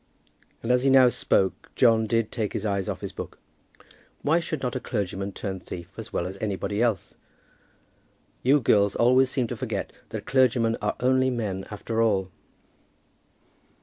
And 0.63 0.71
as 0.71 0.81
he 0.81 0.89
now 0.89 1.09
spoke, 1.09 1.69
John 1.75 2.07
did 2.07 2.31
take 2.31 2.53
his 2.53 2.65
eyes 2.65 2.89
off 2.89 3.01
his 3.01 3.11
book. 3.11 3.37
"Why 4.23 4.39
should 4.39 4.63
not 4.63 4.75
a 4.75 4.79
clergyman 4.79 5.31
turn 5.31 5.59
thief 5.59 5.89
as 5.95 6.11
well 6.11 6.25
as 6.25 6.39
anybody 6.41 6.81
else? 6.81 7.13
You 8.41 8.61
girls 8.61 8.95
always 8.95 9.29
seem 9.29 9.45
to 9.45 9.55
forget 9.55 9.93
that 10.09 10.25
clergymen 10.25 10.75
are 10.81 10.95
only 11.01 11.29
men 11.29 11.67
after 11.69 12.01
all." 12.01 12.31